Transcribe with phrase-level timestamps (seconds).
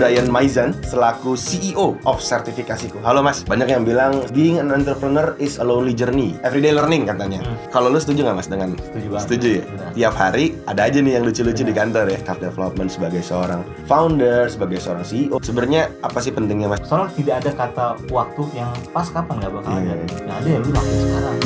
[0.00, 3.04] Brian Maizan selaku CEO of Sertifikasiku.
[3.04, 7.44] Halo Mas, banyak yang bilang being an entrepreneur is a lonely journey, everyday learning katanya.
[7.68, 9.24] Kalau lu setuju nggak Mas dengan Setuju banget.
[9.28, 9.64] Setuju ya?
[9.68, 9.90] Benar.
[9.92, 12.18] Tiap hari ada aja nih yang lucu-lucu di kantor ya.
[12.24, 15.36] Self development sebagai seorang founder, sebagai seorang CEO.
[15.44, 16.80] Sebenarnya apa sih pentingnya Mas?
[16.88, 19.84] Soalnya tidak ada kata waktu yang pas kapan nggak bakal Iya, ada.
[19.84, 20.16] iya.
[20.16, 21.36] Yang ada ya lu lakuin sekarang.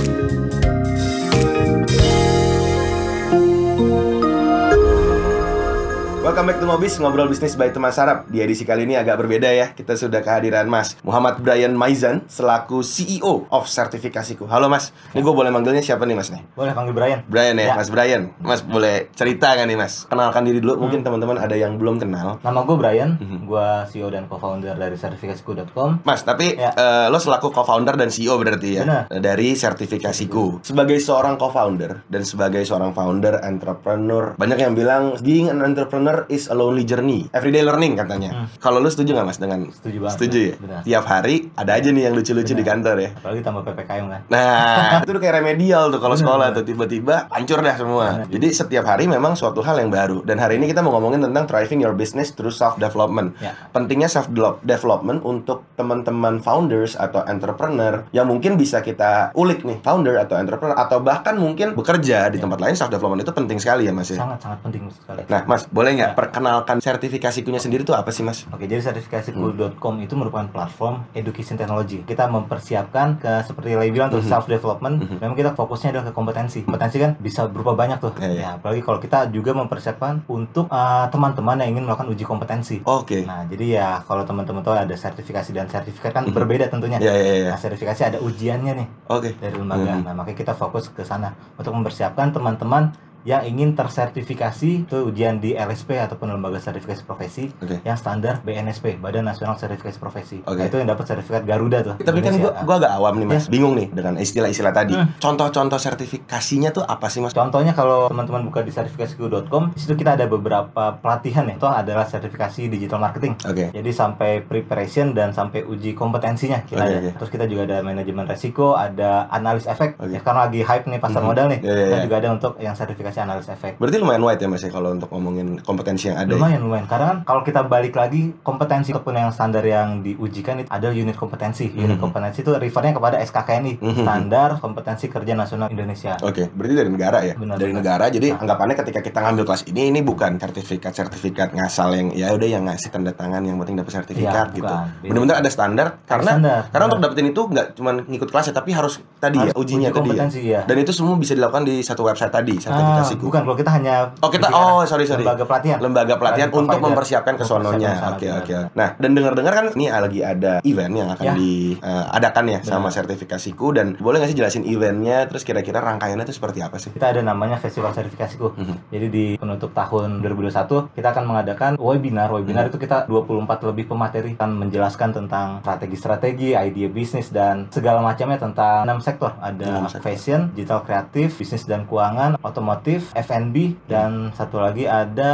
[6.24, 8.24] Welcome back to Mobis, ngobrol bisnis by teman sarap.
[8.32, 9.76] Di edisi kali ini agak berbeda ya.
[9.76, 14.48] Kita sudah kehadiran Mas Muhammad Brian Maizan selaku CEO of Sertifikasiku.
[14.48, 16.40] Halo Mas, ini gue boleh manggilnya siapa nih Mas nih?
[16.56, 17.20] Boleh panggil Brian.
[17.28, 17.74] Brian ya, Ya.
[17.76, 18.32] Mas Brian.
[18.40, 20.08] Mas boleh cerita kan nih Mas?
[20.08, 22.40] Kenalkan diri dulu, mungkin teman-teman ada yang belum kenal.
[22.40, 23.38] Nama gue Brian, Mhm.
[23.44, 26.08] gue CEO dan co-founder dari sertifikasiku.com.
[26.08, 26.72] Mas, tapi Ya.
[26.72, 29.02] eh, lo selaku co-founder dan CEO berarti ya Benar.
[29.12, 30.64] dari sertifikasiku.
[30.64, 36.46] Sebagai seorang co-founder dan sebagai seorang founder, entrepreneur, banyak yang bilang being an entrepreneur is
[36.46, 38.30] a lonely journey, everyday learning katanya.
[38.32, 38.46] Hmm.
[38.56, 40.14] Kalau lo setuju nggak Mas dengan Setuju banget.
[40.14, 40.54] Setuju ya?
[40.56, 40.80] Benar.
[40.82, 43.10] Tiap hari ada aja nih yang lucu-lucu di kantor ya.
[43.14, 44.20] Apalagi tambah PPKM kan.
[44.28, 48.06] Nah, itu udah kayak remedial tuh kalau sekolah tuh tiba-tiba hancur dah semua.
[48.20, 48.30] Benar.
[48.30, 50.22] Jadi setiap hari memang suatu hal yang baru.
[50.22, 53.34] Dan hari ini kita mau ngomongin tentang thriving your business through self development.
[53.42, 53.58] Ya.
[53.70, 54.30] Pentingnya self
[54.62, 60.76] development untuk teman-teman founders atau entrepreneur yang mungkin bisa kita ulik nih, founder atau entrepreneur
[60.76, 62.42] atau bahkan mungkin bekerja di Ya.
[62.42, 64.20] tempat lain self development itu penting sekali ya Mas ya.
[64.20, 65.24] Sangat sangat penting sekali.
[65.26, 66.12] Nah, Mas, boleh nggak Ya.
[66.12, 68.44] perkenalkan sertifikasinya sendiri itu apa sih, Mas?
[68.50, 72.02] Oke, jadi sertifikasiku.com itu merupakan platform education technology.
[72.02, 74.28] Kita mempersiapkan ke seperti yang bilang tuh Mhm.
[74.28, 74.94] self development.
[75.00, 75.16] Mhm.
[75.18, 76.58] Memang kita fokusnya adalah ke kompetensi.
[76.62, 78.12] Kompetensi kan bisa berupa banyak tuh.
[78.18, 78.34] Ya, ya.
[78.34, 82.76] Ya, apalagi kalau kita juga mempersiapkan untuk uh, teman-teman yang ingin melakukan uji kompetensi.
[82.84, 83.24] Oke.
[83.24, 86.34] Nah, jadi ya kalau teman-teman tahu ada sertifikasi dan sertifikat kan Mhm.
[86.34, 87.00] berbeda tentunya.
[87.00, 87.50] Ya, ya, ya.
[87.54, 89.32] Nah, sertifikasi ada ujiannya nih Oke.
[89.38, 89.96] dari lembaga.
[89.96, 90.04] Mhm.
[90.04, 92.92] Nah, makanya kita fokus ke sana untuk mempersiapkan teman-teman
[93.24, 97.80] yang ingin tersertifikasi ke ujian di LSP ataupun lembaga sertifikasi profesi Oke.
[97.80, 100.44] yang standar BNSP Badan Nasional Sertifikasi Profesi.
[100.44, 100.60] Oke.
[100.60, 101.94] Nah, itu yang dapat sertifikat Garuda tuh.
[101.96, 103.48] Tapi kan gua, gua agak awam nih, Mas.
[103.48, 104.92] Bingung nih dengan istilah-istilah tadi.
[104.92, 105.08] Hmm.
[105.16, 107.32] Contoh-contoh sertifikasinya tuh apa sih, Mas?
[107.32, 111.56] Contohnya kalau teman-teman buka di sertifikasiku.com, situ kita ada beberapa pelatihan ya.
[111.56, 113.40] Itu adalah sertifikasi digital marketing.
[113.42, 113.72] Oke.
[113.72, 116.98] Jadi sampai preparation dan sampai uji kompetensinya kita Oke, ada.
[117.00, 117.10] oke.
[117.24, 119.96] Terus kita juga ada manajemen resiko, ada analis efek.
[119.96, 120.12] Oke.
[120.12, 121.26] Ya, karena lagi hype nih pasar Mhm.
[121.26, 121.60] modal nih.
[121.60, 122.04] Iya, iya, kita iya.
[122.04, 123.76] juga ada untuk yang sertifikasi analis efek.
[123.76, 126.26] Berarti lumayan wide ya, Mas ya kalau untuk ngomongin kompetensi yang ada.
[126.26, 126.34] ya?
[126.34, 126.86] Lumayan lumayan.
[126.86, 131.14] Karena kan kalau kita balik lagi kompetensi ataupun yang standar yang diujikan itu ada unit
[131.14, 131.68] kompetensi.
[131.68, 132.02] Unit Mhm.
[132.02, 134.02] kompetensi itu refernya kepada SKKNI, Mhm.
[134.02, 136.16] Standar Kompetensi Kerja Nasional Indonesia.
[136.20, 137.34] Oke, berarti dari negara ya?
[137.34, 137.82] Benar, dari benar.
[137.82, 138.04] negara.
[138.08, 138.40] Jadi Nah.
[138.40, 142.88] anggapannya ketika kita ngambil kelas ini ini bukan sertifikat-sertifikat ngasal yang ya udah yang ngasih
[142.88, 144.74] tanda tangan yang penting dapat sertifikat Iya, gitu.
[145.04, 146.60] Benar-benar ada standar karena standar.
[146.68, 147.10] karena untuk Benar.
[147.12, 150.08] dapetin itu nggak cuma ngikut kelas ya, tapi harus tadi ya Harus ujinya uji tadi
[150.08, 150.14] ya.
[150.16, 150.60] kompetensi ya.
[150.64, 153.24] Dan itu semua bisa dilakukan di satu website tadi, Ah, sertifikasiku.
[153.24, 155.20] bukan kalau kita hanya Oh, kita- oh, sorry, sorry.
[155.20, 155.78] lembaga pelatihan.
[155.78, 156.88] lembaga pelatihan Dari untuk provider.
[156.90, 157.90] mempersiapkan ke sononya.
[157.90, 158.54] Mempersiapkan ke Oke oke.
[158.72, 161.34] Nah, dan dengar-dengar kan ini lagi ada event yang akan Ya.
[161.34, 162.96] diadakan ya sama Benar.
[162.96, 166.90] sertifikasiku dan boleh nggak sih jelasin eventnya terus kira-kira rangkaiannya itu seperti apa sih?
[166.90, 168.54] Kita ada namanya Festival Sertifikasiku.
[168.54, 168.74] Mhm.
[168.88, 172.30] Jadi di penutup tahun 2021 kita akan mengadakan webinar.
[172.30, 172.70] Webinar Hmm.
[172.70, 178.84] itu kita 24 lebih pemateri akan menjelaskan tentang strategi-strategi, ide bisnis dan segala macamnya tentang
[178.84, 179.34] enam sektor.
[179.36, 180.04] Ada Enam sektor.
[180.04, 185.32] fashion, digital kreatif, bisnis dan keuangan, otomotif, F&B dan satu lagi ada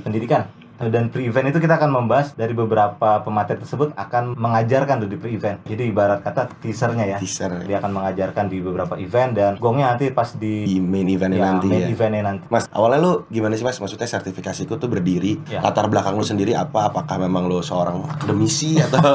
[0.00, 0.63] pendidikan.
[0.74, 5.62] Dan pre-event itu kita akan membahas dari beberapa pemateri tersebut akan mengajarkan tuh di pre-event.
[5.62, 7.18] Jadi ibarat kata teasernya ya.
[7.22, 11.38] Teaser Dia akan mengajarkan di beberapa event dan gongnya nanti pas di di main eventnya
[11.38, 11.88] ya, nanti main ya.
[11.94, 12.44] eventnya nanti.
[12.50, 13.78] Mas, awalnya lu gimana sih mas?
[13.78, 15.60] Maksudnya sertifikasiku tuh berdiri, Ya.
[15.62, 16.90] latar belakang lu sendiri apa?
[16.90, 18.98] Apakah memang lu seorang akademisi atau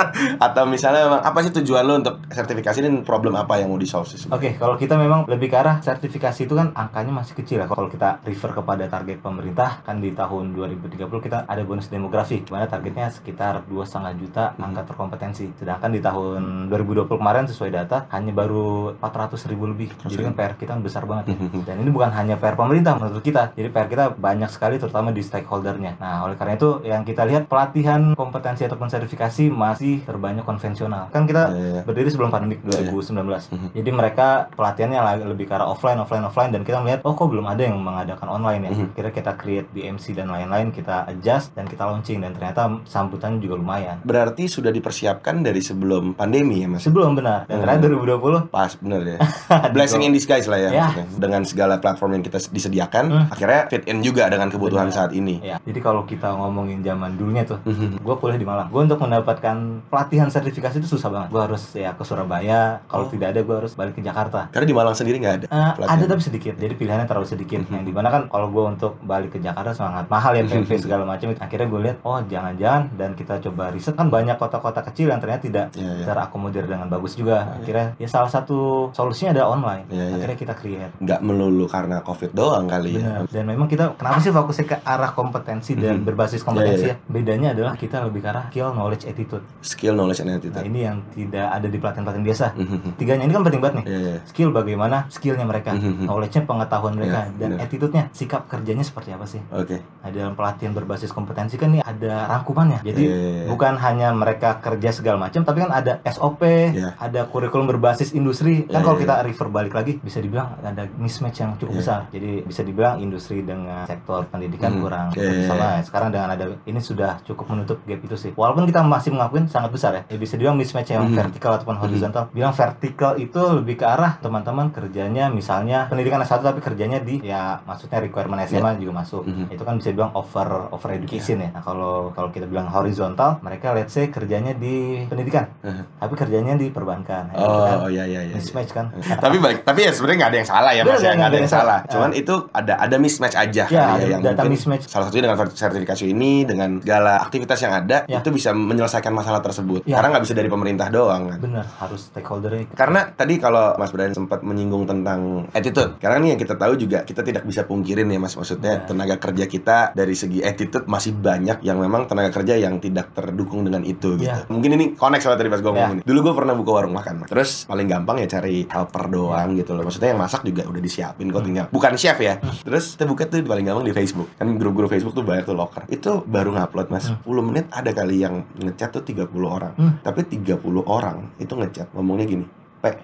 [0.46, 3.86] atau misalnya memang apa sih tujuan lu untuk sertifikasi dan problem apa yang mau di
[3.86, 4.26] solve sih?
[4.30, 7.66] Oke, kalau kita memang lebih ke arah sertifikasi itu kan angkanya masih kecil ya.
[7.70, 12.64] Kalau kita refer kepada target pemerintah kan di tahun 2030 kita ada bonus demografi, mana
[12.64, 14.66] targetnya sekitar dua setengah juta Hmm.
[14.66, 15.52] angka terkompetensi.
[15.54, 19.92] Sedangkan di tahun 2020 kemarin sesuai data hanya baru 400 ribu lebih.
[20.02, 21.36] Jadi kan PR kita besar banget ya.
[21.68, 23.52] Dan ini bukan hanya PR pemerintah menurut kita.
[23.52, 25.98] Jadi PR kita banyak sekali terutama di stakeholdernya.
[25.98, 31.10] Nah, oleh karena itu yang kita lihat pelatihan kompetensi ataupun sertifikasi masih terbanyak konvensional.
[31.10, 31.82] Kan kita Iya, iya.
[31.82, 33.50] berdiri sebelum pandemi 2019.
[33.72, 37.44] Jadi mereka pelatihannya lebih ke arah offline, offline, offline dan kita melihat oh kok belum
[37.44, 38.70] ada yang mengadakan online ya.
[38.72, 38.86] Mhm.
[38.94, 43.54] Kira kita create BMC dan lain-lain, kita adjust dan kita launching dan ternyata sambutannya juga
[43.56, 43.96] lumayan.
[44.00, 46.82] Berarti sudah dipersiapkan dari sebelum pandemi ya mas?
[46.82, 47.44] Sebelum benar.
[47.44, 47.64] Dan Hmm.
[47.64, 49.18] terakhir 2020 Pas bener ya.
[49.70, 50.70] Blessing in disguise lah ya.
[50.70, 50.84] Ya.
[50.86, 51.06] maksudnya.
[51.18, 53.26] Dengan segala platform yang kita disediakan, Hmm.
[53.28, 54.96] akhirnya fit in juga dengan kebutuhan Benar.
[54.96, 55.40] saat ini.
[55.40, 57.98] Ya, jadi kalau kita ngomongin zaman dulunya tuh, Mhm.
[57.98, 58.68] gue kuliah di Malang.
[58.68, 59.56] Gue untuk mendapatkan
[59.86, 61.28] pelatihan sertifikasi itu susah banget.
[61.28, 62.80] Gue harus ya ke Surabaya.
[62.86, 63.10] Kalau Oh.
[63.10, 64.48] tidak ada, gue harus balik ke Jakarta.
[64.48, 65.46] Karena di Malang sendiri nggak ada.
[65.72, 65.98] Pelatihan.
[65.98, 67.60] ada tapi sedikit, jadi pilihannya terlalu sedikit.
[67.60, 67.72] Mhm.
[67.72, 71.04] Yang di mana kan kalau gue untuk balik ke Jakarta sangat mahal ya, CV segala
[71.04, 75.08] macam itu akhirnya gue lihat oh jangan-jangan dan kita coba riset kan banyak kota-kota kecil
[75.08, 76.04] yang ternyata tidak Iya, iya.
[76.04, 78.58] terakomodir dengan bagus juga akhirnya ya salah satu
[78.90, 80.14] solusinya ada online Iya, iya.
[80.14, 83.22] akhirnya kita create nggak melulu karena covid doang kali ya Benar.
[83.30, 86.04] Dan memang kita kenapa sih fokusnya ke arah kompetensi dan Mhm.
[86.04, 87.06] berbasis kompetensi Iya, ya?
[87.06, 89.44] Bedanya adalah kita lebih ke arah skill, knowledge, attitude.
[89.60, 92.46] skill knowledge and Nah, attitude ini yang tidak ada di pelatihan-pelatihan biasa.
[92.54, 92.78] Mhm.
[92.96, 93.84] Tiganya ini kan penting banget nih.
[93.86, 94.16] Iya, iya.
[94.24, 96.04] Skill bagaimana skillnya mereka, Mhm.
[96.04, 97.64] knowledge-nya pengetahuan mereka, Iya, dan benar.
[97.64, 99.40] attitude-nya sikap kerjanya seperti apa sih?
[99.50, 102.80] oke Nah, dalam pelatihan berbasis kompetensi kan nih ada rangkumannya.
[102.82, 103.48] Jadi Iya, iya, iya.
[103.48, 106.96] bukan hanya mereka kerja segala macam, tapi kan ada SOP, Iya.
[106.96, 108.64] ada kurikulum berbasis industri.
[108.66, 109.02] Kan Iya, kalau iya.
[109.04, 112.00] kita refer balik lagi, bisa dibilang ada mismatch yang cukup besar.
[112.10, 115.06] Jadi bisa dibilang industri dengan sektor pendidikan Hmm, kurang
[115.44, 115.82] sama.
[115.82, 118.30] Sekarang dengan ada ini sudah cukup menutup gap itu sih.
[118.32, 120.02] Walaupun kita masih mengakuin sangat besar ya.
[120.06, 121.16] ya bisa dibilang mismatch yang Hmm.
[121.16, 122.30] vertikal ataupun horizontal.
[122.30, 127.60] Bilang vertikal itu lebih ke arah teman-teman kerjanya misalnya pendidikan S1 tapi kerjanya di ya
[127.60, 129.22] maksudnya requirement SMA juga masuk.
[129.24, 129.44] Mhm.
[129.50, 130.39] Itu kan bisa dibilang over
[130.70, 131.50] over education ya.
[131.50, 135.82] Nah, kalau kalau kita bilang horizontal, mereka let's say kerjanya di pendidikan, Mhm.
[135.98, 137.24] tapi kerjanya di perbankan.
[137.26, 138.86] Nah, itu kan oh iya iya iya mismatch kan.
[139.16, 141.48] tapi balik tapi ya sebenarnya nggak ada yang salah ya mas ya nggak ada yang
[141.48, 141.80] salah salah.
[141.88, 144.84] cuman itu ada ada mismatch aja Ya, kali ya yang data mungkin mismatch.
[144.86, 148.18] salah satunya dengan sertifikasi ini dengan segala aktivitas yang ada Ya.
[148.18, 149.98] itu bisa menyelesaikan masalah tersebut Ya.
[149.98, 154.12] karena nggak bisa dari pemerintah doang kan Bener, harus stakeholdernya karena tadi kalau Mas Brian
[154.12, 158.18] sempat menyinggung tentang attitude karena nih yang kita tahu juga kita tidak bisa pungkirin ya
[158.18, 158.86] Mas maksudnya Ya.
[158.86, 163.62] tenaga kerja kita dari segi attitude masih banyak yang memang tenaga kerja yang tidak terdukung
[163.62, 164.22] dengan itu gitu.
[164.22, 164.46] Ya.
[164.46, 165.74] mungkin ini connect sama tadi pas gue Ya.
[165.74, 167.28] ngomong ini dulu gue pernah buka warung makan Mas.
[167.28, 167.50] terus?
[167.66, 169.82] Paling gampang ya cari helper doang gitu loh.
[169.82, 171.46] Maksudnya yang masak juga udah disiapin kok Hmm.
[171.48, 171.66] tinggal.
[171.68, 172.38] Bukan chef ya.
[172.38, 174.30] Terus kita buka tuh paling gampang di Facebook.
[174.36, 175.82] Kan grup-grup Facebook tuh banyak tuh locker.
[175.88, 177.08] Itu baru ngupload Mas.
[177.08, 177.18] Hmm.
[177.20, 179.72] 10 menit ada kali yang ngechat tuh 30 orang.
[179.72, 179.98] Hmm.
[180.00, 181.90] tapi 30 orang itu ngechat.
[181.90, 182.44] Ngomongnya gini
[182.76, 182.94] pe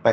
[0.00, 0.12] pe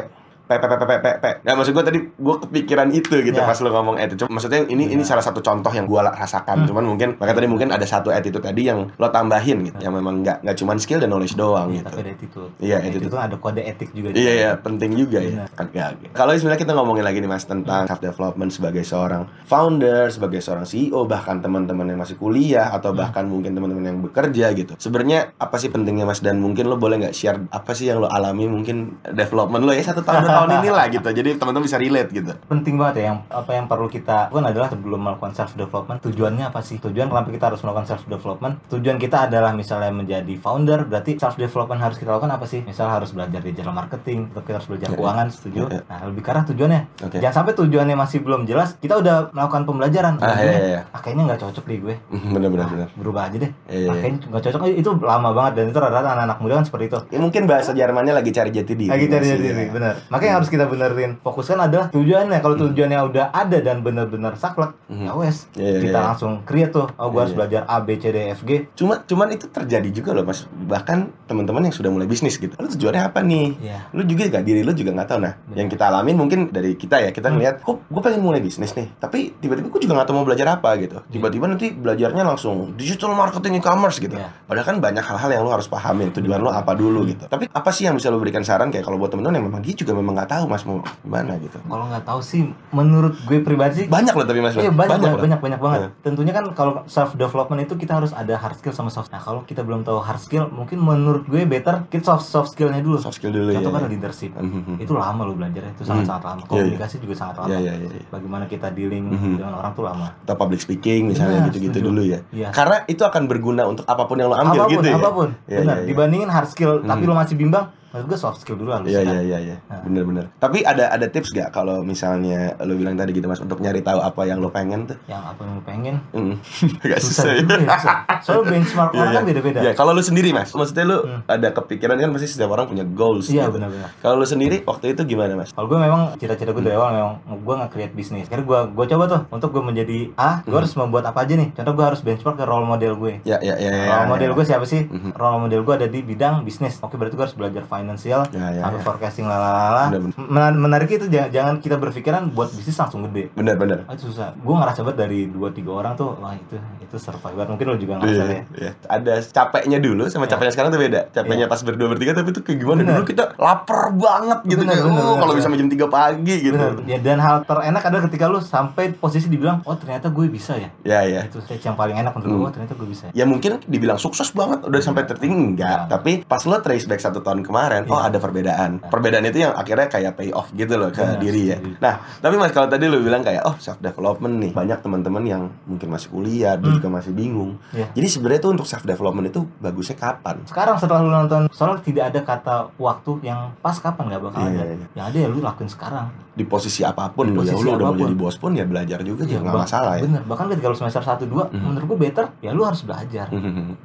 [0.51, 3.33] pe pe pe pe pe pe pe nah maksud gue tadi gue kepikiran itu gitu
[3.33, 3.45] Ya.
[3.45, 5.07] pas lo ngomong attitude Cuma maksudnya ini ini Ya.
[5.07, 6.68] salah satu contoh yang gue rasakan Hmm.
[6.68, 10.19] cuman mungkin makanya tadi mungkin ada satu attitude tadi yang lo tambahin gitu yang memang
[10.19, 12.51] nggak nggak cuman skill dan knowledge doang Iya, gitu tapi ada attitude.
[12.59, 13.07] Iya, Attitude attitude.
[13.07, 14.07] itu ada kode etik juga.
[14.12, 15.31] Iya iya penting juga ya.
[15.31, 15.48] Benar.
[15.53, 16.07] Kan ya, oke.
[16.12, 20.63] Kalau sebenarnya kita ngomongin lagi nih Mas tentang self development sebagai seorang founder, sebagai seorang
[20.63, 23.00] CEO, bahkan teman-teman yang masih kuliah atau Hmm.
[23.00, 24.74] bahkan mungkin teman-teman yang bekerja gitu.
[24.75, 28.07] Sebenarnya apa sih pentingnya Mas dan mungkin lo boleh nggak share apa sih yang lo
[28.07, 31.09] alami mungkin development lo ya satu tahun tahun inilah gitu.
[31.17, 32.31] Jadi teman-teman bisa relate gitu.
[32.45, 36.45] penting banget ya yang apa yang perlu kita lakukan adalah sebelum melakukan self development tujuannya
[36.45, 40.83] apa sih tujuan kenapa kita harus melakukan self development tujuan kita adalah misalnya menjadi founder
[40.83, 44.55] berarti self development harus kita lakukan apa sih misal harus belajar digital marketing atau kita
[44.55, 45.79] harus belajar Ya, keuangan setuju ya.
[45.83, 47.17] nah lebih karena tujuannya Oke.
[47.17, 50.59] jangan sampai tujuannya masih belum jelas kita udah melakukan pembelajaran Ah iya iya.
[50.59, 50.81] iya.
[50.87, 51.95] ah kayaknya nggak cocok di gue
[52.33, 52.87] Bener bener bener.
[52.94, 54.01] berubah aja deh Iya, ah, iya.
[54.01, 57.19] kayaknya nggak cocok itu lama banget dan itu rata-rata anak-anak muda kan seperti itu Ya,
[57.19, 58.87] mungkin bahasa Jermannya lagi cari jati diri.
[58.87, 59.69] lagi cari Mas, diri iya.
[59.69, 64.74] benar makanya harus kita benerin fokuskan adalah tujuannya kalau tujuannya udah ada dan benar-benar saklek
[64.88, 65.06] Mhm.
[65.06, 66.06] ya wes Iya, iya, kita iya.
[66.06, 67.38] langsung create tuh oh gue Iya, harus iya.
[67.38, 70.44] belajar A B C D F G Cuma cuman itu terjadi juga loh Mas.
[70.48, 72.51] Bahkan teman-teman yang sudah mulai bisnis gitu.
[72.54, 73.48] Lu tujuannya apa nih?
[73.62, 75.56] ya lu juga gak diri lu juga nggak tahu nah Benar.
[75.56, 77.36] yang kita alamin mungkin dari kita ya kita Hmm.
[77.36, 80.48] ngeliat kok gue pengen mulai bisnis nih tapi tiba-tiba gue juga nggak tahu mau belajar
[80.50, 84.30] apa gitu tiba-tiba nanti belajarnya langsung digital marketing e-commerce gitu Iya.
[84.44, 87.69] padahal kan banyak hal-hal yang lu harus pahamin tujuan lu apa dulu gitu tapi apa
[87.69, 90.10] sih yang bisa lu berikan saran kayak kalau buat temen-temen yang memang dia juga memang
[90.11, 94.11] nggak tahu mas mau gimana gitu kalau nggak tahu sih menurut gue pribadi sih banyak
[94.11, 95.80] loh tapi mas Iya banyak banyak banyak, banyak banget.
[95.81, 95.89] Iya.
[96.01, 99.09] Tentunya kan kalau self development itu kita harus ada hard skill sama soft.
[99.09, 102.80] Nah kalau kita belum tahu hard skill, mungkin menurut gue better kita soft soft skillnya
[102.80, 102.97] dulu.
[102.97, 103.89] soft skill dulu ya Contoh kan ya.
[103.89, 104.31] leadership.
[104.33, 104.77] Mhm.
[104.77, 106.41] Itu lama lo belajarnya, itu sangat sangat lama.
[106.41, 106.61] Iya, iya.
[106.68, 107.47] Komunikasi juga sangat lama.
[107.47, 108.03] Iya, iya, iya, iya.
[108.07, 109.33] Bagaimana kita dealing Mhm.
[109.37, 110.07] dengan orang tuh lama.
[110.21, 112.49] atau public speaking misalnya gitu-gitu dulu ya Iya.
[112.51, 115.09] karena itu akan berguna untuk apa pun yang lo ambil apa pun, gitu ya apa
[115.11, 115.30] pun.
[115.44, 115.73] Iya, Benar.
[115.73, 115.87] iya, iya.
[115.87, 117.09] Dibandingin hard skill, tapi Mhm.
[117.09, 118.88] lo masih bimbang, menurut gue soft skill dulu harus.
[118.88, 119.12] Iya kan?
[119.12, 119.56] iya iya iya.
[119.66, 119.81] Nah.
[119.81, 120.26] Bener-bener.
[120.36, 124.00] Tapi ada ada tips gak kalau misalnya lo bilang tadi gitu mas untuk nyari tahu
[124.00, 124.98] apa yang lo pengen tuh?
[125.06, 126.36] Yang apa yang lo pengen, Hmm.
[126.83, 127.36] Agak susah, ya.
[127.38, 127.95] juga ya, susah.
[128.21, 129.18] Soalnya benchmark Iya, orang iya.
[129.18, 129.60] kan beda-beda.
[129.62, 131.21] Ya, kalau lo sendiri mas, maksudnya lo Hmm.
[131.26, 133.28] ada kepikiran kan pasti setiap orang punya goals.
[133.28, 133.57] Iya gitu.
[133.57, 133.90] benar-benar.
[134.00, 135.52] Kalau lo sendiri waktu itu gimana mas?
[135.52, 138.26] Kalau gue memang cita-cita gue dari awal memang gue nge-create bisnis.
[138.26, 140.57] Akhirnya gue gue coba tuh untuk gue menjadi A, gue Hmm.
[140.57, 141.52] harus membuat apa aja nih.
[141.52, 143.14] Contoh gue harus benchmark ke role model gue.
[143.24, 143.69] Ya ya ya.
[143.69, 144.36] ya, role model ya.
[144.36, 144.81] gue siapa sih?
[144.86, 145.12] Mhm.
[145.14, 146.80] Role model gue ada di bidang bisnis.
[146.80, 148.61] Oke berarti gue harus belajar financial, Ya ya.
[148.61, 148.85] sampai ya.
[148.85, 149.90] forecasting lalala.
[149.90, 153.33] Bener, Men- Menariknya itu jangan, jangan kita berpikiran buat bisnis langsung gede.
[153.33, 153.83] Bener bener.
[153.83, 154.31] Ah, itu susah.
[154.35, 157.45] Gue ngerasa banget dari 2-3 orang tuh, wah itu itu survivor.
[157.47, 158.42] Mungkin lo juga ngerasa Iya, ya.
[158.56, 158.71] iya.
[158.85, 160.31] Ada capeknya dulu sama Iya.
[160.31, 161.02] capeknya sekarang tuh beda.
[161.09, 162.94] Capeknya pas berdua bertiga tapi tuh kayak gimana Bener.
[162.94, 166.56] dulu kita lapar banget gitu Bener, kayak bener, oh kalau bisa jam 3 pagi gitu.
[166.56, 166.73] Bener.
[166.85, 170.69] Ya, dan hal terenak adalah ketika lu sampai posisi dibilang, oh ternyata gue bisa ya.
[170.83, 171.21] Ya ya.
[171.23, 172.38] Itu stage yang paling enak menurut Hmm.
[172.38, 173.06] gue, oh ternyata gue bisa.
[173.11, 175.88] ya mungkin dibilang sukses banget udah sampai tertinggi enggak Ya.
[175.90, 178.06] tapi pas lo trace back satu tahun kemarin kemarin, oh Iya.
[178.06, 178.71] ada perbedaan.
[178.83, 181.57] Perbedaan itu yang akhirnya kayak pay off gitu loh ke Benar, diri ya.
[181.57, 181.80] setuju.
[181.80, 185.44] Nah, tapi Mas kalau tadi lu bilang kayak oh self development nih, banyak teman-teman yang
[185.66, 186.78] mungkin masih kuliah dan Hmm.
[186.78, 187.56] juga masih bingung.
[187.71, 187.87] Iya.
[187.94, 190.35] Jadi sebenarnya tuh untuk self development itu bagusnya kapan?
[190.44, 194.49] Sekarang setelah lu nonton, soalnya tidak ada kata waktu yang pas kapan nggak bakal Iya,
[194.49, 194.63] ada.
[194.63, 194.87] iya, iya.
[194.94, 196.07] Yang ada ya lu lakuin sekarang.
[196.31, 198.64] Di posisi apa pun, Di lu ya posisi lu udah mau jadi bos pun ya
[198.64, 200.04] belajar juga Iya, ya nggak masalah ya.
[200.04, 200.21] Bener.
[200.23, 201.59] Bahkan ketika lu semester 1 2, Mhm.
[201.61, 203.28] menurut gue better ya lu harus belajar.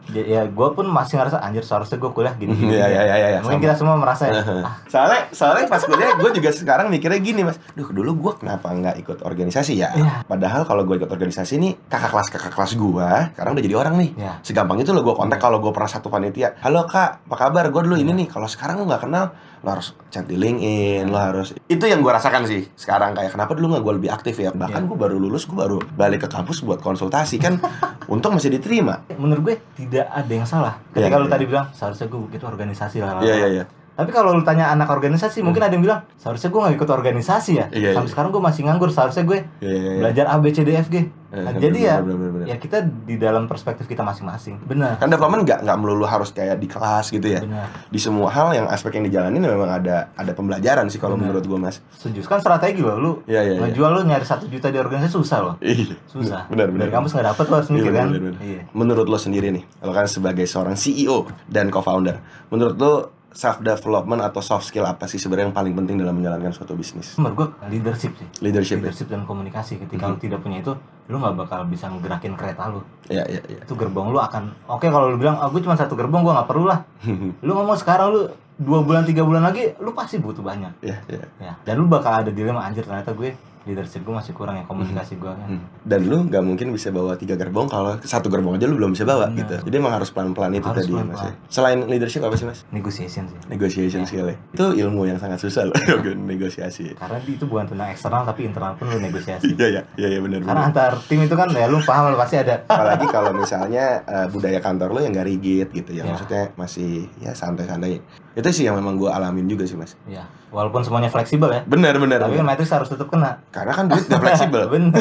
[0.08, 2.54] Ya, ya gue pun masih ngerasa anjir seharusnya gue kuliah gini.
[2.54, 3.40] gini, Iya gini." iya iya iya.
[3.40, 3.64] Mungkin sama.
[3.64, 4.38] kita semua merasa ya.
[4.62, 8.70] ah, Soalnya soalnya pas kuliah gue juga sekarang mikirnya gini mas, duh dulu gue kenapa
[8.70, 9.90] nggak ikut organisasi ya?
[9.92, 10.22] Iya.
[10.24, 13.94] Padahal kalau gue ikut organisasi nih kakak kelas kakak kelas gue sekarang udah jadi orang
[13.96, 14.10] nih.
[14.16, 14.32] ya.
[14.40, 16.54] Segampang itu lo gue kontak kalau gue pernah satu panitia.
[16.60, 17.66] Halo kak, apa kabar?
[17.68, 18.28] Gue dulu ini nih.
[18.28, 21.50] Kalau sekarang lo nggak kenal, lo harus chat di LinkedIn, lo harus.
[21.66, 24.50] Itu yang gue rasakan sih sekarang kayak kenapa dulu nggak gue lebih aktif ya?
[24.50, 24.88] Bahkan Iya.
[24.90, 27.56] gue baru lulus, gue baru balik ke kampus buat konsultasi kan.
[28.12, 29.06] Untung masih diterima.
[29.14, 30.76] Menurut gue tidak ada yang salah.
[30.90, 31.32] Ketika Iya, lu iya.
[31.32, 33.22] tadi bilang seharusnya gue ikut organisasi lah.
[33.22, 33.64] Iya iya iya.
[33.96, 37.52] Tapi kalau lu tanya anak organisasi, mungkin ada yang bilang seharusnya gue nggak ikut organisasi
[37.56, 37.66] ya.
[37.72, 37.90] Iya, iya.
[37.96, 38.92] Sampai sekarang gue masih nganggur.
[38.92, 39.80] Seharusnya gue Iya iya.
[39.88, 39.98] iya.
[39.98, 40.96] belajar A B C D F G.
[40.96, 41.04] Eh,
[41.36, 42.46] Nah, bener, jadi ya, bener, bener, bener.
[42.46, 44.62] ya kita di dalam perspektif kita masing-masing.
[44.62, 44.96] Benar.
[44.96, 47.40] Kan development nggak nggak melulu harus kayak di kelas gitu ya.
[47.42, 47.66] Benar.
[47.88, 51.58] Di semua hal yang aspek yang dijalanin memang ada ada pembelajaran sih kalau menurut gue
[51.58, 51.80] mas.
[51.92, 52.24] Setuju.
[52.26, 53.12] Kan strategi loh lu.
[53.24, 53.54] Iya iya.
[53.58, 53.88] iya.
[53.90, 55.54] Lu nyari satu juta di organisasi susah loh.
[55.58, 55.96] Iya.
[56.06, 56.46] Susah.
[56.46, 56.88] Benar benar.
[56.90, 58.06] Kampus nggak dapet lo harus mikir Iya, kan.
[58.06, 58.36] benar, benar.
[58.40, 58.60] Iya.
[58.70, 62.92] Menurut lo sendiri nih, lo kan sebagai seorang CEO dan co-founder, menurut lo
[63.36, 67.12] self development atau soft skill apa sih sebenarnya yang paling penting dalam menjalankan suatu bisnis?
[67.14, 68.24] Menurut gue leadership sih.
[68.40, 68.80] Leadership.
[68.80, 68.88] ya?
[68.88, 69.76] Leadership dan komunikasi.
[69.78, 70.10] Ketika Mhm.
[70.10, 70.72] lu tidak punya itu,
[71.06, 72.80] lu nggak bakal bisa ngegerakin kereta lu.
[73.06, 73.58] Iya iya iya.
[73.60, 76.48] Itu gerbong lu akan oke kalau lu bilang, "Ah, gue cuma satu gerbong, gue nggak
[76.48, 76.80] perlu lah."
[77.44, 78.20] Lu ngomong sekarang lu
[78.56, 80.72] dua bulan tiga bulan lagi, lu pasti butuh banyak.
[80.80, 81.24] Iya iya.
[81.38, 81.52] Ya.
[81.62, 85.26] Dan lu bakal ada dilema anjir ternyata gue leadership gue masih kurang ya komunikasi gue.
[85.28, 85.58] Hmm.
[85.82, 89.02] Dan lu nggak mungkin bisa bawa tiga gerbong kalau satu gerbong aja lu belum bisa
[89.02, 89.58] bawa gitu.
[89.60, 91.18] Jadi emang harus pelan-pelan itu Harus tadi pelan-pelan.
[91.18, 91.26] mas.
[91.26, 91.32] ya.
[91.50, 92.62] Selain leadership apa sih mas?
[92.70, 93.36] Negotiation sih.
[93.46, 94.22] Negotiation Iya.
[94.24, 94.36] ya.
[94.50, 95.74] Itu ilmu yang sangat susah loh
[96.24, 96.94] negosiasi.
[96.94, 99.50] Karena itu bukan tentang eksternal tapi internal pun lu negosiasi.
[99.50, 102.38] Iya iya iya iya benar Karena antar tim itu kan ya lu paham lu pasti
[102.38, 102.62] ada.
[102.64, 106.08] Apalagi kalau misalnya eh, budaya kantor lo yang gak rigid gitu ya, Ya.
[106.08, 107.98] maksudnya masih ya santai-santai.
[108.32, 109.96] Itu sih yang memang gue alamin juga sih mas.
[110.04, 111.64] Ya, walaupun semuanya fleksibel ya.
[111.64, 112.20] Benar benar.
[112.20, 113.40] Tapi kan matrix harus tetap kena.
[113.56, 114.68] Karena kan duit gak fleksibel.
[114.72, 114.92] Bener.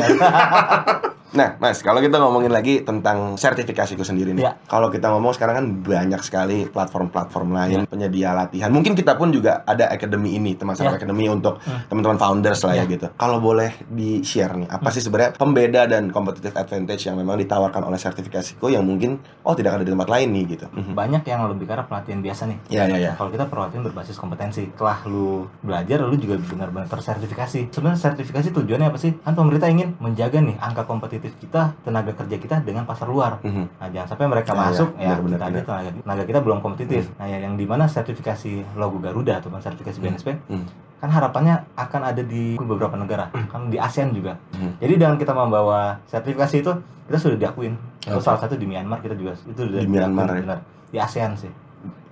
[1.33, 4.45] Nah, Mas, kalau kita ngomongin lagi tentang sertifikasiku sendiri nih.
[4.45, 4.53] Ya.
[4.69, 8.69] Kalau kita ngomong sekarang kan banyak sekali platform-platform lain penyedia latihan.
[8.69, 10.93] Mungkin kita pun juga ada academy ini, teman Ya.
[10.93, 11.81] academy untuk Hmm.
[11.89, 12.93] teman-teman founders lah ya Ya.
[12.93, 13.07] gitu.
[13.15, 17.97] Kalau boleh di-share nih, apa sih sebenarnya pembeda dan competitive advantage yang memang ditawarkan oleh
[17.97, 20.67] sertifikasiku yang mungkin oh tidak ada di tempat lain nih gitu.
[20.69, 20.93] Mhm.
[20.93, 22.57] Banyak yang lebih karena pelatihan biasa nih.
[22.69, 23.11] Ya ya ya.
[23.15, 27.73] Kalau kita pelatihan berbasis kompetensi, setelah lu belajar, lu juga benar-benar tersertifikasi.
[27.73, 29.15] Sebenarnya sertifikasi tujuannya apa sih?
[29.17, 33.39] Kan pemerintah ingin menjaga nih angka kompetitif kita, tenaga kerja kita dengan pasar luar.
[33.39, 33.65] Mhm.
[33.75, 35.63] Nah, jangan sampai mereka Ya, ya, masuk ya, benar, benar, kita benar.
[35.63, 37.03] tenaga, tenaga kita belum kompetitif.
[37.15, 40.05] Nah, yang, yang di mana sertifikasi logo Garuda ataupun sertifikasi Hmm.
[40.05, 40.65] BNSP Hmm.
[40.95, 44.35] kan harapannya akan ada di beberapa negara, kan di ASEAN juga.
[44.51, 44.73] Hmm.
[44.77, 46.71] Jadi dengan kita membawa sertifikasi itu,
[47.05, 47.75] kita sudah diakuin.
[48.05, 48.21] Oke.
[48.21, 50.37] salah satu di Myanmar kita juga itu sudah Di Myanmar, ya?
[50.37, 50.59] benar.
[50.87, 51.49] Di ASEAN sih.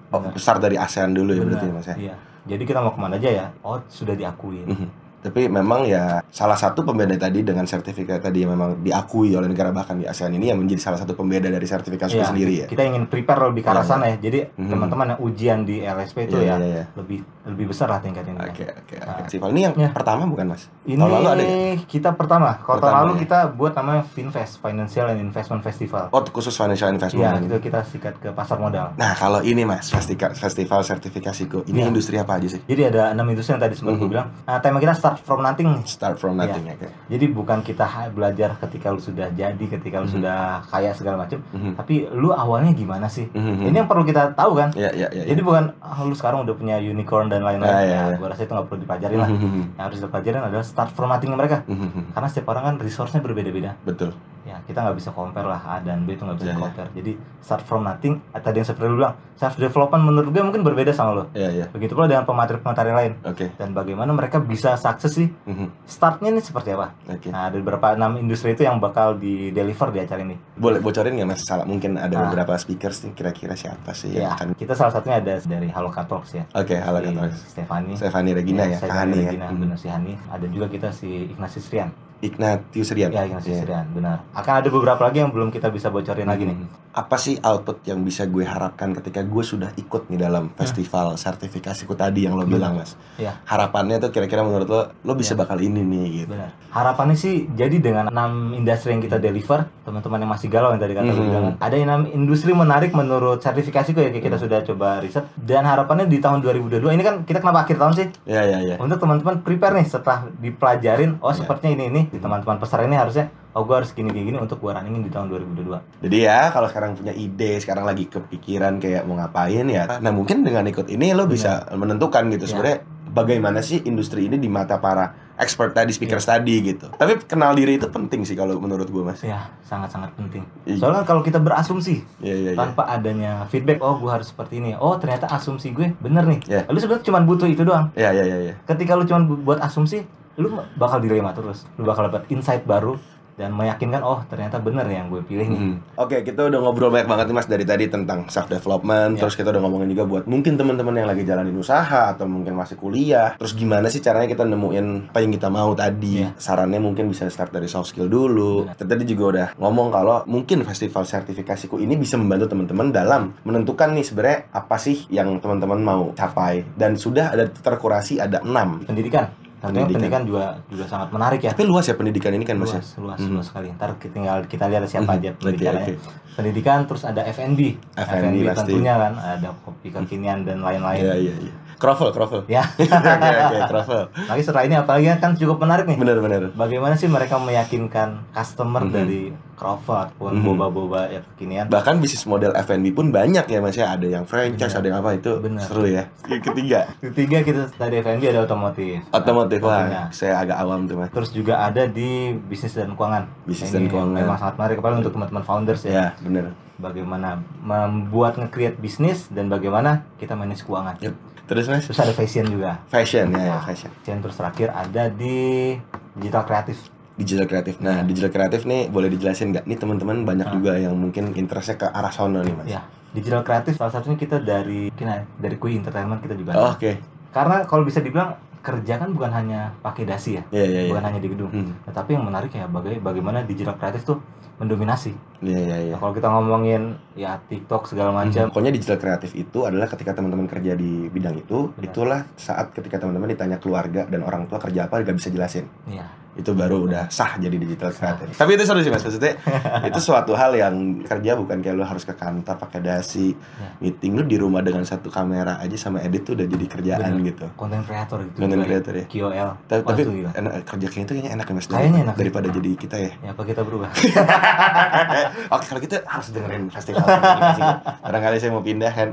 [0.10, 1.96] Oh, besar dari ASEAN dulu ya Benar, berarti Mas ya.
[1.96, 2.16] Iya.
[2.44, 3.46] Jadi kita mau ke mana aja ya?
[3.62, 4.62] Oh sudah diakui.
[4.62, 4.90] Mhm.
[5.24, 9.72] Tapi memang ya salah satu pembeda tadi dengan sertifikat tadi yang memang diakui oleh negara
[9.72, 12.68] bahkan di ASEAN ini yang menjadi salah satu pembeda dari sertifikasi itu Iya, sendiri ya.
[12.68, 14.18] Kita ingin prepare lebih ke Iya, arah sana ya.
[14.20, 14.70] Jadi Mhm.
[14.70, 16.86] teman-teman yang ujian di LSP itu Iya, ya iya, iya.
[16.94, 18.36] lebih lebih besar lah tingkatnya.
[18.38, 18.96] Oke oke oke.
[19.00, 19.16] Nah.
[19.24, 19.90] Festival ini yang Ya.
[19.90, 20.68] pertama bukan mas?
[20.84, 21.76] Ini Tahun lalu ada ya?
[21.82, 22.50] kita pertama.
[22.58, 23.20] Kalau tahun lalu ya?
[23.22, 26.08] kita buat namanya Finfest Financial and Investment Festival.
[26.10, 27.44] Oh khusus financial Iya, investment.
[27.46, 28.92] itu kita sikat ke pasar modal.
[28.94, 31.88] Nah kalau ini mas festival festival sertifikasiku ini Iya.
[31.90, 32.62] industri apa aja sih?
[32.64, 34.12] Jadi ada enam industri yang tadi sempat gue Mhm.
[34.12, 34.28] bilang.
[34.44, 35.86] Nah, tema kita start from nothing nih.
[35.86, 36.74] Start from nothing ya.
[36.74, 36.88] oke.
[37.08, 40.16] Jadi bukan kita belajar ketika lu sudah jadi, ketika lu Mhm.
[40.18, 41.78] sudah kaya segala macam, Mhm.
[41.78, 43.30] tapi lu awalnya gimana sih?
[43.30, 43.70] Mhm.
[43.70, 44.74] Ini yang perlu kita tahu kan.
[44.74, 45.24] Ya ya ya.
[45.28, 47.70] Jadi bukan ah, lu sekarang udah punya unicorn dan lain-lain.
[47.70, 48.18] Ah, iya, ya, iya.
[48.18, 49.30] gua rasa itu nggak perlu dipelajari lah.
[49.30, 49.62] Mhm.
[49.76, 51.62] Yang harus dipelajarin adalah start from nothing mereka.
[51.68, 52.16] Mhm.
[52.16, 53.76] Karena setiap orang kan resource-nya berbeda-beda.
[53.84, 54.16] Betul.
[54.44, 56.62] Ya, kita nggak bisa compare lah A dan B itu nggak bisa Iya, iya.
[56.62, 56.90] compare.
[56.94, 58.20] Jadi start from nothing.
[58.30, 61.24] ah, Tadi yang seperti lu bilang, self development menurut gue mungkin berbeda sama lo.
[61.32, 61.66] Ya ya.
[61.68, 63.12] Begitu pula dengan pemateri-pemateri lain.
[63.24, 63.50] Oke.
[63.54, 65.32] Dan bagaimana mereka bisa sukses sih?
[65.44, 65.88] Mhm.
[65.88, 66.92] Startnya ini seperti apa?
[67.08, 67.32] Oke.
[67.32, 70.36] Nah, ada beberapa enam industri itu yang bakal di deliver di acara ini.
[70.54, 71.40] Boleh bocorin nggak mas?
[71.42, 72.28] Salah mungkin ada Ah.
[72.28, 74.48] beberapa speakers nih kira-kira siapa sih yang Ya, akan?
[74.54, 76.44] kita salah satunya ada dari Halo Talks ya.
[76.54, 77.94] Oke halo Si kan Stefani.
[77.96, 79.32] Stefani Regina ya, Kak Hani ya.
[79.32, 79.58] Regina, Mhm.
[79.58, 80.14] bener si Hani.
[80.28, 81.90] Ada juga kita si Ignatius Rian.
[82.24, 83.12] Ignatius Rian.
[83.12, 83.68] Ya, Ignatius Iya.
[83.68, 84.24] Rian, benar.
[84.32, 86.56] Akan ada beberapa lagi yang belum kita bisa bocorin lagi nih.
[86.56, 86.72] Hmm.
[86.94, 91.92] Apa sih output yang bisa gue harapkan ketika gue sudah ikut nih dalam festival sertifikasiku
[91.94, 92.96] tadi yang lo bilang mas?
[93.18, 93.34] Iya.
[93.44, 96.32] Harapannya tuh kira-kira menurut lo, lo bisa bakal ini nih gitu.
[96.32, 96.54] Benar.
[96.70, 100.94] Harapannya sih jadi dengan enam industri yang kita deliver, teman-teman yang masih galau yang tadi
[100.94, 101.28] kata gue Mhm.
[101.28, 106.18] bilang, ada enam industri menarik menurut sertifikasiku ya kita sudah coba riset dan harapannya di
[106.18, 108.08] tahun 2022 ini kan kita kenapa akhir tahun sih?
[108.24, 108.76] Ya ya ya.
[108.78, 111.42] Untuk teman-teman prepare nih setelah dipelajarin, oh Iya.
[111.42, 114.58] sepertinya ini ini di teman-teman peserta ini harusnya oh gue harus gini gini gini untuk
[114.58, 116.06] gue runningin di tahun 2022.
[116.06, 119.98] Jadi ya kalau sekarang punya ide, sekarang lagi kepikiran kayak mau ngapain ya.
[119.98, 122.50] Nah mungkin dengan ikut ini lo bisa menentukan gitu Ya.
[122.50, 122.78] sebenarnya
[123.08, 125.06] bagaimana sih industri ini di mata para
[125.36, 126.30] expert tadi, speaker Iya.
[126.32, 126.86] tadi gitu.
[126.92, 129.22] Tapi kenal diri itu penting sih kalau menurut gue mas.
[129.22, 130.46] Ya, sangat-sangat penting.
[130.64, 130.78] Iya.
[130.80, 132.58] Soalnya kalau kita berasumsi Iya iya iya.
[132.60, 134.74] tanpa adanya feedback, oh gue harus seperti ini.
[134.76, 136.40] Oh ternyata asumsi gue bener nih.
[136.48, 136.62] Iya.
[136.68, 137.90] Lu sebenarnya cuma butuh itu doang.
[137.94, 138.38] Iya iya iya.
[138.44, 138.54] iya.
[138.64, 140.06] Ketika lu cuma bu- buat asumsi,
[140.36, 141.66] lu bakal dilema terus.
[141.78, 142.98] Lu bakal dapat insight baru
[143.34, 145.58] dan meyakinkan oh ternyata bener yang gue pilih nih.
[145.58, 145.98] Mhm.
[145.98, 149.26] Oke, kita udah ngobrol banyak banget nih Mas dari tadi tentang self development, Ya.
[149.26, 152.78] terus kita udah ngomongin juga buat mungkin teman-teman yang lagi jalanin usaha atau mungkin masih
[152.78, 153.34] kuliah.
[153.42, 156.22] Terus gimana sih caranya kita nemuin apa yang kita mau tadi?
[156.22, 156.30] Ya.
[156.38, 158.70] Sarannya mungkin bisa start dari soft skill dulu.
[158.70, 163.98] Kita Tadi juga udah ngomong kalau mungkin festival sertifikasiku ini bisa membantu teman-teman dalam menentukan
[163.98, 168.86] nih sebenarnya apa sih yang teman-teman mau capai dan sudah ada terkurasi ada enam.
[168.86, 169.34] Pendidikan.
[169.64, 169.96] Tentunya Pendidikan.
[169.96, 171.52] pendidikan juga juga sangat menarik ya.
[171.56, 172.76] Tapi luas ya pendidikan ini kan Mas ya?
[172.76, 173.32] luas, luas, Mhm.
[173.32, 173.68] luas sekali.
[173.72, 175.18] Ntar kita tinggal kita lihat siapa Mhm.
[175.18, 175.86] aja pendidikannya.
[175.88, 175.94] oke.
[176.34, 177.60] Pendidikan terus ada F&B.
[177.96, 178.60] F&B pasti.
[178.68, 181.00] tentunya kan ada kopi kekinian dan lain-lain.
[181.00, 181.54] Iya iya iya.
[181.76, 182.42] Krovel, krovel.
[182.46, 182.64] Ya.
[182.74, 184.04] Oke oke, krovel.
[184.26, 185.96] Lagi setelah ini apalagi kan cukup menarik nih.
[185.96, 186.52] Bener-bener.
[186.54, 188.92] Bagaimana sih mereka meyakinkan customer Mhm.
[188.92, 189.22] dari
[189.54, 190.44] Crover ataupun Mhm.
[190.44, 191.70] boba-boba ya kekinian?
[191.70, 194.80] bahkan bisnis model F&B pun banyak ya mas ya ada yang franchise Bener.
[194.82, 195.62] ada yang apa itu Bener.
[195.62, 199.06] seru ya yang ketiga Ketiga kita tadi F&B ada otomotif.
[199.08, 203.24] otomotif wah saya agak awam tuh mas Terus juga ada di bisnis dan keuangan.
[203.46, 204.18] Bisnis dan keuangan.
[204.18, 205.92] Memang sangat menarik apalagi untuk teman-teman founders ya.
[205.94, 210.98] ya bener Bagaimana membuat nge-create bisnis dan bagaimana kita manage keuangan.
[211.00, 211.14] Yep.
[211.44, 212.80] Terus mas Terus ada fashion juga.
[212.88, 215.76] fashion ya, ya Nah, fashion Fashion terus terakhir ada di
[216.16, 216.78] digital kreatif.
[217.14, 220.52] digital kreatif nah digital kreatif nih boleh dijelasin nggak nih teman-teman banyak Ah.
[220.52, 222.82] juga yang mungkin interestnya ke arah sono nih mas Ya,
[223.12, 226.52] digital kreatif salah satunya kita dari ya, dari Kui Entertainment kita juga.
[226.54, 226.92] Oh, oke
[227.30, 231.04] Karena kalau bisa dibilang kerja kan bukan hanya pakai dasi ya, iya iya iya bukan
[231.04, 231.52] hanya di gedung.
[231.52, 231.76] Hmm.
[231.84, 234.18] Tetapi yang menarik ya baga- bagaimana digital kreatif tuh
[234.56, 235.12] mendominasi.
[235.42, 236.82] iya iya iya Nah, kalau kita ngomongin
[237.14, 241.68] ya TikTok segala macam, Pokoknya digital kreatif itu adalah ketika teman-teman kerja di bidang itu,
[241.70, 241.84] Benar.
[241.84, 245.68] itulah saat ketika teman-teman ditanya keluarga dan orang tua kerja apa nggak bisa jelasin.
[245.86, 248.34] ya itu baru udah sah jadi digital kreatif.
[248.34, 249.38] Tapi itu seru sih mas, maksudnya
[249.90, 253.70] itu suatu hal yang kerja bukan kayak lu harus ke kantor pakai dasi, Ya.
[253.80, 257.30] meeting lu di rumah dengan satu kamera aja sama edit tuh udah jadi kerjaan Bener.
[257.30, 257.46] gitu.
[257.54, 258.36] konten kreator gitu.
[258.36, 258.68] Content juga ya.
[258.68, 259.06] creator ya.
[259.06, 259.50] KOL.
[259.64, 260.30] Tapi, Wah, tapi itu gila.
[260.34, 263.12] enak, kerja kayak itu kayaknya enak ya mas Kayaknya daripada- enak daripada jadi kita ya.
[263.16, 263.90] Ya apa kita berubah?
[265.54, 267.64] Oke kalau gitu harus dengerin festival ini sih.
[268.02, 269.10] Barangkali saya mau pindah kan.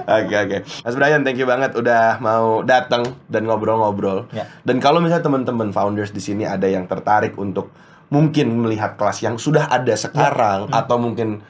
[0.00, 0.56] Oke oke.
[0.64, 4.26] Mas Brian thank you banget udah mau datang dan ngobrol-ngobrol.
[4.30, 4.48] Ya.
[4.62, 7.70] Dan kalau misalnya teman-teman founders di sini ada yang tertarik untuk
[8.08, 10.78] mungkin melihat kelas yang sudah ada sekarang Hmm.
[10.78, 11.42] atau mungkin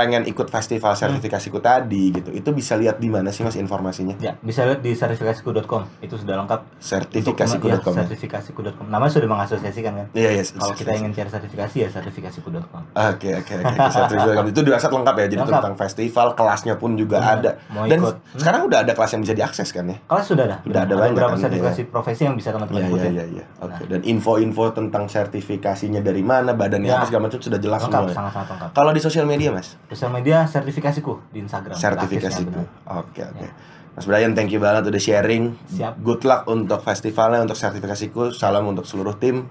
[0.00, 2.32] pengen ikut festival sertifikasiku tadi gitu.
[2.32, 4.16] Itu bisa lihat di mana sih Mas informasinya?
[4.18, 5.84] ya, bisa lihat di sertifikasiku.com.
[6.00, 6.60] Itu sudah lengkap.
[6.80, 7.68] Sertifikasiku.com.
[7.68, 7.96] Ya, ya?
[8.00, 8.86] sertifikasiku.com.
[8.86, 10.06] Namanya sudah mengasosiasikan kan.
[10.12, 10.42] Iya, iya.
[10.48, 12.82] Kalau kita ingin cari sertifikasi ya sertifikasiku.com.
[12.90, 15.60] Oke oke oke itu dirasa lengkap ya jadi Lengkap.
[15.60, 17.36] tentang festival kelasnya pun juga Benar.
[17.36, 18.14] ada Mau dan ikut.
[18.16, 18.38] Hmm?
[18.38, 21.12] sekarang udah ada kelas yang bisa diakses kan ya Kalau sudah ada, Udah ada banyak
[21.12, 23.10] beberapa kan, sertifikasi profesi yang bisa teman-teman Iya ikutin.
[23.10, 23.44] iya iya iya.
[23.58, 23.72] Oke.
[23.76, 23.88] Nah.
[23.88, 26.96] Dan info-info tentang sertifikasinya dari mana, badannya Ya.
[26.96, 28.30] apa segala macam sudah jelas Lengkap, semua.
[28.30, 28.42] ya?
[28.42, 28.70] lengkap.
[28.72, 29.68] Kalau di sosial media, Mas?
[29.90, 31.74] Sosial media sertifikasiku di Instagram.
[31.74, 32.62] Sertifikasiku.
[32.86, 33.42] Oke, oke.
[33.42, 33.50] Ya.
[33.90, 35.58] Mas Brian, thank you banget udah sharing.
[35.66, 35.98] Siap.
[35.98, 38.30] Good luck untuk festivalnya, untuk sertifikasiku.
[38.30, 39.50] Salam untuk seluruh tim.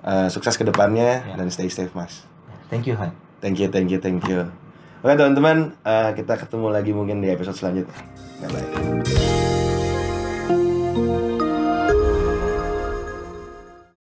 [0.00, 1.36] Eh, sukses ke depannya Ya.
[1.36, 2.24] dan stay safe, Mas.
[2.72, 3.12] Thank you, Han.
[3.44, 4.48] Thank you, thank you, thank you.
[5.04, 7.92] Oke, teman-teman, eh, kita ketemu lagi mungkin di episode selanjutnya.
[8.40, 9.59] Bye bye.